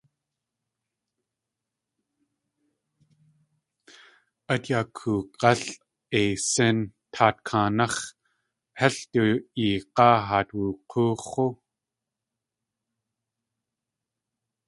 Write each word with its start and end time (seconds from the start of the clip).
Át 4.53 4.63
yakoong̲al.eisín 4.71 6.77
taat 7.13 7.37
kaanáx̲ 7.47 7.99
hél 8.79 8.95
du 9.11 9.23
eeg̲áa 9.63 10.15
haat 10.27 10.49
wuk̲oox̲ú. 10.59 11.47